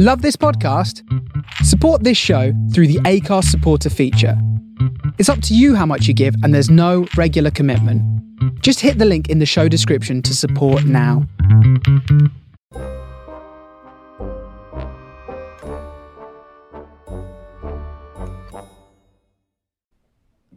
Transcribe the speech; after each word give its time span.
Love 0.00 0.22
this 0.22 0.36
podcast? 0.36 1.02
Support 1.64 2.04
this 2.04 2.16
show 2.16 2.52
through 2.72 2.86
the 2.86 3.00
ACARS 3.04 3.46
supporter 3.46 3.90
feature. 3.90 4.40
It's 5.18 5.28
up 5.28 5.42
to 5.42 5.54
you 5.56 5.74
how 5.74 5.86
much 5.86 6.06
you 6.06 6.14
give, 6.14 6.36
and 6.44 6.54
there's 6.54 6.70
no 6.70 7.08
regular 7.16 7.50
commitment. 7.50 8.00
Just 8.62 8.78
hit 8.78 8.98
the 8.98 9.04
link 9.04 9.28
in 9.28 9.40
the 9.40 9.44
show 9.44 9.66
description 9.66 10.22
to 10.22 10.32
support 10.34 10.84
now. 10.84 11.26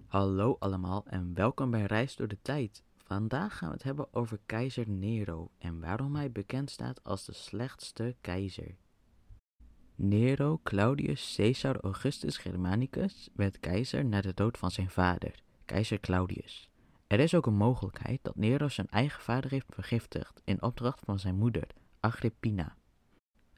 Hallo 0.08 0.56
allemaal 0.60 1.04
en 1.08 1.34
welkom 1.34 1.72
bij 1.72 1.86
Reis 1.86 2.16
door 2.16 2.28
de 2.28 2.38
Tijd. 2.42 2.84
Vandaag 2.98 3.58
gaan 3.58 3.68
we 3.70 3.74
het 3.74 3.84
hebben 3.84 4.14
over 4.14 4.40
keizer 4.46 4.90
Nero 4.90 5.52
en 5.58 5.80
waarom 5.80 6.16
hij 6.16 6.32
bekend 6.32 6.70
staat 6.70 7.04
als 7.04 7.26
de 7.26 7.34
slechtste 7.34 8.16
keizer. 8.22 8.76
Nero 10.04 10.60
Claudius 10.64 11.34
Caesar 11.36 11.80
Augustus 11.80 12.38
Germanicus 12.38 13.30
werd 13.34 13.60
keizer 13.60 14.06
na 14.06 14.22
de 14.22 14.34
dood 14.34 14.58
van 14.58 14.72
zijn 14.72 14.90
vader, 14.90 15.44
keizer 15.66 16.00
Claudius. 16.00 16.70
Er 17.08 17.20
is 17.20 17.36
ook 17.36 17.46
een 17.46 17.56
mogelijkheid 17.56 18.20
dat 18.22 18.36
Nero 18.36 18.68
zijn 18.68 18.88
eigen 18.88 19.22
vader 19.22 19.52
heeft 19.52 19.66
vergiftigd 19.70 20.42
in 20.44 20.62
opdracht 20.62 21.00
van 21.06 21.20
zijn 21.20 21.36
moeder, 21.36 21.68
Agrippina. 22.00 22.76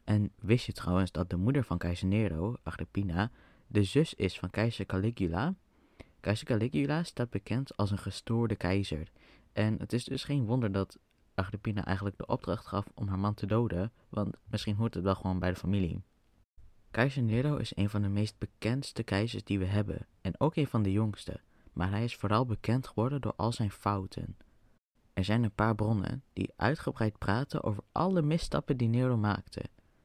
En 0.04 0.32
wist 0.40 0.66
je 0.66 0.72
trouwens 0.72 1.12
dat 1.12 1.30
de 1.30 1.36
moeder 1.36 1.64
van 1.64 1.78
keizer 1.78 2.06
Nero, 2.06 2.56
Agrippina, 2.62 3.30
de 3.66 3.82
zus 3.82 4.14
is 4.14 4.38
van 4.38 4.50
keizer 4.50 4.86
Caligula? 4.86 5.54
Keizer 6.20 6.46
Caligula 6.46 7.02
staat 7.02 7.30
bekend 7.30 7.76
als 7.76 7.90
een 7.90 7.98
gestoorde 7.98 8.56
keizer. 8.56 9.08
En 9.52 9.78
het 9.78 9.92
is 9.92 10.04
dus 10.04 10.24
geen 10.24 10.44
wonder 10.44 10.72
dat 10.72 10.98
Agrippina 11.34 11.84
eigenlijk 11.84 12.18
de 12.18 12.26
opdracht 12.26 12.66
gaf 12.66 12.86
om 12.94 13.08
haar 13.08 13.18
man 13.18 13.34
te 13.34 13.46
doden, 13.46 13.92
want 14.08 14.36
misschien 14.50 14.76
hoort 14.76 14.94
het 14.94 15.04
wel 15.04 15.14
gewoon 15.14 15.38
bij 15.38 15.50
de 15.50 15.56
familie. 15.56 16.02
Keizer 16.94 17.22
Nero 17.22 17.56
is 17.56 17.76
een 17.76 17.90
van 17.90 18.02
de 18.02 18.08
meest 18.08 18.38
bekendste 18.38 19.02
keizers 19.02 19.44
die 19.44 19.58
we 19.58 19.64
hebben 19.64 20.06
en 20.20 20.40
ook 20.40 20.56
een 20.56 20.66
van 20.66 20.82
de 20.82 20.92
jongste, 20.92 21.40
maar 21.72 21.90
hij 21.90 22.04
is 22.04 22.16
vooral 22.16 22.46
bekend 22.46 22.86
geworden 22.86 23.20
door 23.20 23.32
al 23.36 23.52
zijn 23.52 23.70
fouten. 23.70 24.36
Er 25.12 25.24
zijn 25.24 25.42
een 25.42 25.54
paar 25.54 25.74
bronnen 25.74 26.22
die 26.32 26.52
uitgebreid 26.56 27.18
praten 27.18 27.62
over 27.62 27.82
alle 27.92 28.22
misstappen 28.22 28.76
die 28.76 28.88
Nero 28.88 29.16
maakte. 29.16 29.62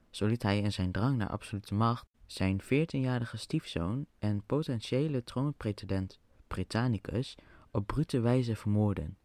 Zo 0.10 0.26
liet 0.26 0.44
hij 0.44 0.60
in 0.60 0.72
zijn 0.72 0.92
drang 0.92 1.18
naar 1.18 1.30
absolute 1.30 1.74
macht 1.74 2.06
zijn 2.26 2.62
14-jarige 2.64 3.38
stiefzoon 3.38 4.06
en 4.20 4.44
potentiële 4.46 5.24
troonpretendent 5.24 6.20
Britannicus 6.48 7.38
op 7.72 7.88
brute 7.88 8.20
wijze 8.20 8.56
vermoorden. 8.56 9.18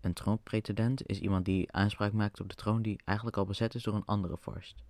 Een 0.00 0.12
troonpretendent 0.12 1.06
is 1.06 1.20
iemand 1.20 1.44
die 1.44 1.72
aanspraak 1.72 2.12
maakt 2.12 2.40
op 2.40 2.48
de 2.48 2.54
troon 2.54 2.82
die 2.82 3.00
eigenlijk 3.04 3.36
al 3.36 3.44
bezet 3.44 3.74
is 3.74 3.82
door 3.82 3.94
een 3.94 4.04
andere 4.04 4.36
vorst. 4.36 4.82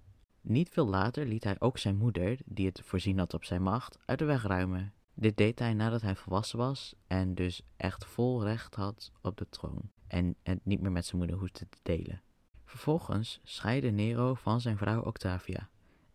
Niet 0.49 0.69
veel 0.69 0.87
later 0.87 1.27
liet 1.27 1.45
hij 1.45 1.57
ook 1.59 1.79
zijn 1.79 1.97
moeder, 1.97 2.39
die 2.45 2.67
het 2.67 2.81
voorzien 2.85 3.19
had 3.19 3.35
op 3.35 3.45
zijn 3.45 3.63
macht, 3.63 3.99
uit 4.05 4.19
de 4.19 4.25
weg 4.25 4.43
ruimen. 4.43 4.93
Dit 5.15 5.37
deed 5.37 5.59
hij 5.59 5.75
nadat 5.75 6.03
hij 6.03 6.17
volwassen 6.17 6.59
was 6.59 6.95
en 7.07 7.35
dus 7.35 7.63
echt 7.77 8.05
vol 8.05 8.45
recht 8.45 8.75
had 8.75 9.13
op 9.21 9.37
de 9.37 9.47
troon 9.49 9.91
en 10.07 10.37
het 10.43 10.65
niet 10.65 10.81
meer 10.81 10.93
met 10.93 11.07
zijn 11.07 11.19
moeder 11.19 11.37
hoefde 11.37 11.69
te 11.69 11.79
delen. 11.83 12.23
Vervolgens 12.65 13.41
scheidde 13.43 13.91
Nero 13.91 14.35
van 14.35 14.61
zijn 14.61 14.79
vrouw 14.79 15.03
Octavia 15.03 15.69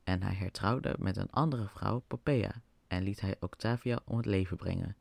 en 0.04 0.24
hij 0.24 0.34
hertrouwde 0.34 0.96
met 1.00 1.18
een 1.18 1.32
andere 1.32 1.68
vrouw, 1.68 2.04
Poppaea, 2.08 2.62
en 2.88 3.04
liet 3.04 3.22
hij 3.22 3.36
Octavia 3.40 4.00
om 4.06 4.18
het 4.18 4.26
leven 4.26 4.58
brengen. 4.58 4.96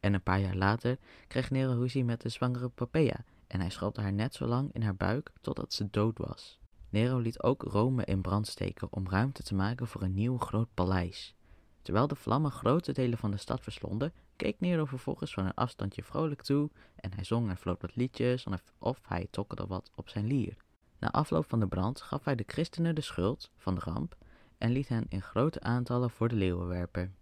En 0.00 0.14
een 0.14 0.22
paar 0.22 0.40
jaar 0.40 0.56
later 0.56 0.98
kreeg 1.26 1.50
Nero 1.50 1.72
ruzie 1.72 2.04
met 2.04 2.20
de 2.20 2.28
zwangere 2.28 2.68
Poppaea 2.68 3.24
en 3.46 3.60
hij 3.60 3.70
schopte 3.70 4.00
haar 4.00 4.12
net 4.12 4.34
zo 4.34 4.46
lang 4.46 4.72
in 4.72 4.82
haar 4.82 4.96
buik 4.96 5.32
totdat 5.40 5.72
ze 5.72 5.90
dood 5.90 6.18
was. 6.18 6.60
Nero 6.96 7.18
liet 7.18 7.42
ook 7.42 7.62
Rome 7.62 8.04
in 8.04 8.20
brand 8.20 8.46
steken 8.46 8.92
om 8.92 9.08
ruimte 9.08 9.42
te 9.42 9.54
maken 9.54 9.86
voor 9.86 10.02
een 10.02 10.14
nieuw 10.14 10.38
groot 10.38 10.68
paleis. 10.74 11.34
Terwijl 11.82 12.06
de 12.06 12.14
vlammen 12.14 12.50
grote 12.50 12.92
delen 12.92 13.18
van 13.18 13.30
de 13.30 13.36
stad 13.36 13.60
verslonden, 13.60 14.12
keek 14.36 14.60
Nero 14.60 14.84
vervolgens 14.84 15.32
van 15.34 15.44
een 15.44 15.54
afstandje 15.54 16.02
vrolijk 16.02 16.42
toe 16.42 16.70
en 16.96 17.12
hij 17.12 17.24
zong 17.24 17.48
en 17.48 17.56
floot 17.56 17.82
wat 17.82 17.96
liedjes 17.96 18.46
of 18.78 19.00
hij 19.08 19.26
tokkelde 19.30 19.66
wat 19.66 19.90
op 19.94 20.08
zijn 20.08 20.26
lier. 20.26 20.56
Na 20.98 21.10
afloop 21.10 21.48
van 21.48 21.60
de 21.60 21.66
brand 21.66 22.00
gaf 22.00 22.24
hij 22.24 22.34
de 22.34 22.44
christenen 22.46 22.94
de 22.94 23.00
schuld 23.00 23.50
van 23.56 23.74
de 23.74 23.80
ramp 23.80 24.16
en 24.58 24.70
liet 24.70 24.88
hen 24.88 25.06
in 25.08 25.22
grote 25.22 25.60
aantallen 25.60 26.10
voor 26.10 26.28
de 26.28 26.34
leeuwen 26.36 26.68
werpen. 26.68 27.14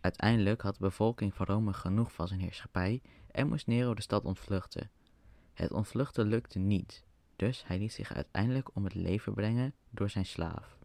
Uiteindelijk 0.00 0.62
had 0.62 0.74
de 0.74 0.80
bevolking 0.80 1.34
van 1.34 1.46
Rome 1.46 1.72
genoeg 1.72 2.12
van 2.12 2.28
zijn 2.28 2.40
heerschappij 2.40 3.02
en 3.30 3.48
moest 3.48 3.66
Nero 3.66 3.94
de 3.94 4.02
stad 4.02 4.24
ontvluchten. 4.24 4.90
Het 5.52 5.72
ontvluchten 5.72 6.26
lukte 6.26 6.58
niet, 6.58 7.04
dus 7.40 7.64
hij 7.66 7.78
liet 7.78 7.92
zich 7.92 8.12
uiteindelijk 8.12 8.70
om 8.74 8.84
het 8.84 8.94
leven 8.94 9.34
brengen 9.34 9.74
door 9.90 10.10
zijn 10.10 10.26
slaaf. 10.26 10.78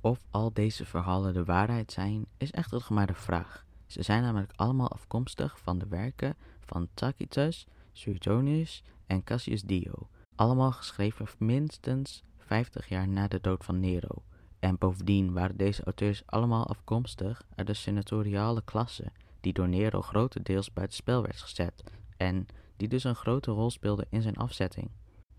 Of 0.00 0.24
al 0.30 0.52
deze 0.52 0.86
verhalen 0.86 1.34
de 1.34 1.44
waarheid 1.44 1.92
zijn, 1.92 2.26
is 2.36 2.50
echt 2.50 2.70
nog 2.70 2.90
maar 2.90 3.06
de 3.06 3.14
vraag. 3.14 3.64
Ze 3.86 4.02
zijn 4.02 4.22
namelijk 4.22 4.52
allemaal 4.56 4.90
afkomstig 4.90 5.58
van 5.58 5.78
de 5.78 5.86
werken 5.88 6.36
van 6.60 6.88
Tacitus, 6.94 7.66
Suetonius 7.92 8.82
en 9.06 9.24
Cassius 9.24 9.62
Dio, 9.62 10.08
allemaal 10.34 10.72
geschreven 10.72 11.26
minstens 11.38 12.22
50 12.38 12.88
jaar 12.88 13.08
na 13.08 13.28
de 13.28 13.40
dood 13.40 13.64
van 13.64 13.80
Nero. 13.80 14.22
En 14.58 14.78
bovendien 14.78 15.32
waren 15.32 15.56
deze 15.56 15.84
auteurs 15.84 16.22
allemaal 16.26 16.66
afkomstig 16.66 17.42
uit 17.54 17.66
de 17.66 17.74
senatoriale 17.74 18.62
klasse, 18.64 19.12
die 19.40 19.52
door 19.52 19.68
Nero 19.68 20.02
grotendeels 20.02 20.72
buitenspel 20.72 21.22
werd 21.22 21.40
gezet 21.40 21.82
en 22.16 22.46
die 22.76 22.88
dus 22.88 23.04
een 23.04 23.14
grote 23.14 23.50
rol 23.50 23.70
speelde 23.70 24.06
in 24.10 24.22
zijn 24.22 24.36
afzetting. 24.36 24.90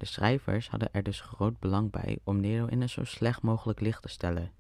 De 0.02 0.08
schrijvers 0.08 0.70
hadden 0.70 0.94
er 0.94 1.04
dus 1.04 1.22
groot 1.22 1.60
belang 1.60 1.92
bij 1.92 2.20
om 2.24 2.40
Nero 2.40 2.66
in 2.66 2.82
een 2.82 2.90
zo 2.90 3.04
slecht 3.04 3.42
mogelijk 3.42 3.80
licht 3.80 4.02
te 4.02 4.08
stellen. 4.08 4.52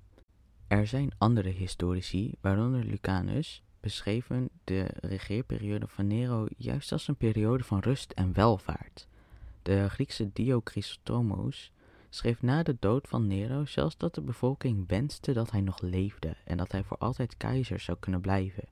Er 0.68 0.88
zijn 0.88 1.12
andere 1.18 1.50
historici, 1.50 2.34
waaronder 2.42 2.84
Lucanus, 2.84 3.64
beschreven 3.80 4.50
de 4.64 4.88
regeerperiode 5.00 5.88
van 5.88 6.08
Nero 6.08 6.48
juist 6.58 6.92
als 6.92 7.08
een 7.08 7.16
periode 7.16 7.64
van 7.64 7.80
rust 7.80 8.12
en 8.12 8.34
welvaart. 8.34 9.08
De 9.62 9.90
Griekse 9.90 10.30
Diochrysostomos 10.34 11.72
schreef 12.10 12.42
na 12.42 12.64
de 12.64 12.78
dood 12.80 13.08
van 13.08 13.28
Nero 13.28 13.66
zelfs 13.66 13.98
dat 13.98 14.16
de 14.16 14.22
bevolking 14.22 14.88
wenste 14.88 15.34
dat 15.34 15.52
hij 15.52 15.62
nog 15.62 15.82
leefde 15.82 16.36
en 16.46 16.58
dat 16.58 16.72
hij 16.72 16.84
voor 16.84 16.98
altijd 16.98 17.38
keizer 17.38 17.80
zou 17.80 17.98
kunnen 18.00 18.22
blijven. 18.22 18.64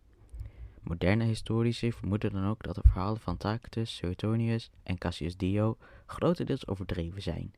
Moderne 0.89 1.23
historici 1.23 1.93
vermoeden 1.93 2.33
dan 2.33 2.45
ook 2.45 2.63
dat 2.63 2.75
de 2.75 2.81
verhalen 2.83 3.19
van 3.19 3.37
Tacitus, 3.37 3.95
Suetonius 3.95 4.71
en 4.83 4.97
Cassius 4.97 5.37
Dio 5.37 5.77
grotendeels 6.05 6.67
overdreven 6.67 7.21
zijn. 7.21 7.53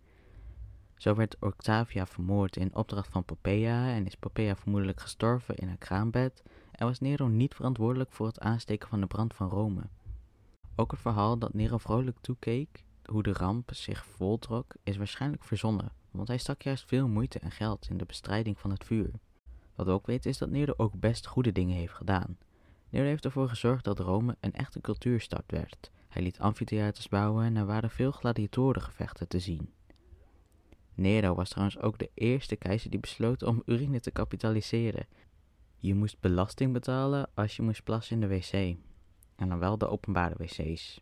Zo 0.97 1.15
werd 1.15 1.37
Octavia 1.39 2.05
vermoord 2.05 2.57
in 2.57 2.75
opdracht 2.75 3.11
van 3.11 3.25
Poppaea 3.25 3.93
en 3.93 4.05
is 4.05 4.15
Poppaea 4.15 4.55
vermoedelijk 4.55 4.99
gestorven 4.99 5.55
in 5.55 5.67
haar 5.67 5.77
kraambed 5.77 6.43
en 6.71 6.85
was 6.85 6.99
Nero 6.99 7.27
niet 7.27 7.55
verantwoordelijk 7.55 8.11
voor 8.11 8.27
het 8.27 8.39
aansteken 8.39 8.89
van 8.89 8.99
de 8.99 9.07
brand 9.07 9.33
van 9.33 9.49
Rome. 9.49 9.89
Ook 10.75 10.91
het 10.91 10.99
verhaal 10.99 11.37
dat 11.37 11.53
Nero 11.53 11.77
vrolijk 11.77 12.17
toekeek 12.21 12.83
hoe 13.05 13.23
de 13.23 13.33
ramp 13.33 13.73
zich 13.73 14.05
voltrok 14.05 14.73
is 14.83 14.97
waarschijnlijk 14.97 15.43
verzonnen, 15.43 15.91
want 16.11 16.27
hij 16.27 16.37
stak 16.37 16.61
juist 16.61 16.87
veel 16.87 17.07
moeite 17.07 17.39
en 17.39 17.51
geld 17.51 17.87
in 17.89 17.97
de 17.97 18.05
bestrijding 18.05 18.59
van 18.59 18.71
het 18.71 18.83
vuur. 18.83 19.11
Wat 19.75 19.85
we 19.85 19.91
ook 19.91 20.05
weten 20.05 20.29
is 20.29 20.37
dat 20.37 20.49
Nero 20.49 20.73
ook 20.77 20.99
best 20.99 21.27
goede 21.27 21.51
dingen 21.51 21.75
heeft 21.75 21.93
gedaan. 21.93 22.37
Nero 22.91 23.05
heeft 23.05 23.25
ervoor 23.25 23.49
gezorgd 23.49 23.83
dat 23.83 23.99
Rome 23.99 24.37
een 24.39 24.53
echte 24.53 24.81
cultuurstad 24.81 25.43
werd. 25.47 25.91
Hij 26.07 26.21
liet 26.21 26.39
amfitheaters 26.39 27.07
bouwen 27.07 27.45
en 27.45 27.55
er 27.55 27.65
waren 27.65 27.89
veel 27.89 28.11
gladiatorengevechten 28.11 29.27
te 29.27 29.39
zien. 29.39 29.73
Nero 30.93 31.35
was 31.35 31.49
trouwens 31.49 31.79
ook 31.79 31.99
de 31.99 32.09
eerste 32.13 32.55
keizer 32.55 32.89
die 32.89 32.99
besloot 32.99 33.43
om 33.43 33.61
urine 33.65 33.99
te 33.99 34.11
kapitaliseren. 34.11 35.07
Je 35.77 35.95
moest 35.95 36.19
belasting 36.19 36.73
betalen 36.73 37.29
als 37.33 37.55
je 37.55 37.61
moest 37.61 37.83
plassen 37.83 38.21
in 38.21 38.27
de 38.27 38.35
wc. 38.35 38.53
En 39.35 39.49
dan 39.49 39.59
wel 39.59 39.77
de 39.77 39.87
openbare 39.87 40.35
wc's. 40.37 41.01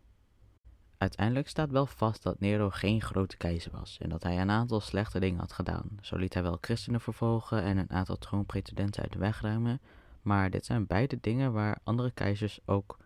Uiteindelijk 0.98 1.48
staat 1.48 1.72
wel 1.72 1.86
vast 1.86 2.24
dat 2.24 2.40
Nero 2.40 2.70
geen 2.70 3.02
grote 3.02 3.38
keizer 3.38 3.72
was 3.72 3.98
en 3.98 4.10
dat 4.10 4.24
hij 4.24 4.42
een 4.42 4.50
aantal 4.50 4.80
slechte 4.80 5.20
dingen 5.20 5.40
had 5.40 5.54
gedaan. 5.54 5.98
Zo 6.02 6.18
liet 6.18 6.34
hij 6.34 6.44
wel 6.44 6.58
christenen 6.62 7.02
vervolgen 7.02 7.64
en 7.64 7.78
een 7.78 7.92
aantal 7.92 8.18
troonpretendenten 8.18 9.02
uit 9.02 9.14
de 9.14 9.20
weg 9.20 9.42
ruimen, 9.42 9.82
maar 10.22 10.50
dit 10.50 10.66
zijn 10.66 10.88
beide 10.88 11.18
dingen 11.22 11.54
waar 11.54 11.80
andere 11.84 12.12
keizers 12.12 12.60
ook 12.66 12.98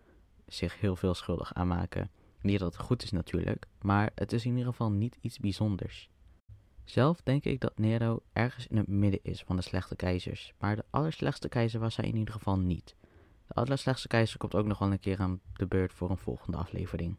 zich 0.48 0.80
heel 0.80 0.96
veel 0.96 1.14
schuldig 1.14 1.54
aan 1.54 1.68
maken. 1.68 2.12
Niet 2.42 2.60
dat 2.60 2.74
het 2.74 2.84
goed 2.84 3.04
is 3.04 3.12
natuurlijk, 3.12 3.66
maar 3.82 4.12
het 4.16 4.34
is 4.34 4.46
in 4.46 4.52
ieder 4.52 4.72
geval 4.72 4.92
niet 4.92 5.18
iets 5.22 5.40
bijzonders. 5.40 6.10
Zelf 6.84 7.22
denk 7.22 7.44
ik 7.44 7.60
dat 7.60 7.78
Nero 7.78 8.20
ergens 8.34 8.68
in 8.68 8.78
het 8.78 8.88
midden 8.88 9.20
is 9.24 9.44
van 9.44 9.56
de 9.56 9.62
slechte 9.62 9.96
keizers, 9.96 10.54
maar 10.60 10.76
de 10.76 10.86
allerslechtste 10.90 11.50
keizer 11.50 11.80
was 11.80 11.96
hij 11.96 12.06
in 12.06 12.16
ieder 12.16 12.34
geval 12.34 12.60
niet. 12.60 12.96
De 13.48 13.54
allerslechtste 13.54 14.08
keizer 14.08 14.38
komt 14.38 14.56
ook 14.56 14.66
nog 14.66 14.80
wel 14.80 14.92
een 14.92 15.00
keer 15.00 15.20
aan 15.20 15.40
de 15.54 15.68
beurt 15.68 15.94
voor 15.94 16.10
een 16.10 16.18
volgende 16.18 16.58
aflevering. 16.58 17.16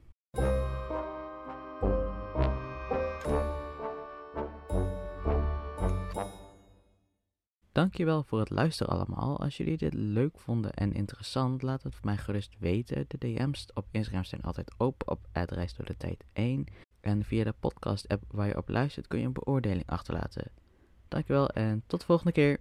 Dankjewel 7.74 8.22
voor 8.22 8.38
het 8.38 8.50
luisteren 8.50 8.92
allemaal. 8.92 9.40
Als 9.40 9.56
jullie 9.56 9.76
dit 9.76 9.94
leuk 9.94 10.38
vonden 10.38 10.72
en 10.72 10.92
interessant, 10.92 11.62
laat 11.62 11.82
het 11.82 11.94
voor 11.94 12.04
mij 12.04 12.16
gerust 12.16 12.56
weten. 12.58 13.04
De 13.08 13.18
DM's 13.18 13.66
op 13.74 13.86
Instagram 13.90 14.24
zijn 14.24 14.42
altijd 14.42 14.74
open 14.76 15.08
op 15.08 15.26
adres 15.32 15.74
door 15.74 15.86
de 15.86 15.96
tijd 15.96 16.24
1. 16.32 16.66
En 17.00 17.24
via 17.24 17.44
de 17.44 17.54
podcast 17.60 18.08
app 18.08 18.22
waar 18.28 18.46
je 18.46 18.56
op 18.56 18.68
luistert 18.68 19.06
kun 19.06 19.18
je 19.18 19.26
een 19.26 19.32
beoordeling 19.32 19.86
achterlaten. 19.86 20.50
Dankjewel 21.08 21.48
en 21.48 21.82
tot 21.86 22.00
de 22.00 22.06
volgende 22.06 22.32
keer. 22.32 22.58